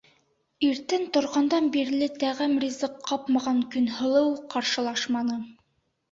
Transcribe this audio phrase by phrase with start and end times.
[0.67, 5.37] Иртән торғандан бирле тәғәм ризыҡ ҡапмаған Көнһылыу ҡаршылашманы.